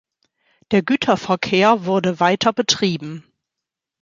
[0.71, 3.23] Der Güterverkehr wurde weiter betrieben.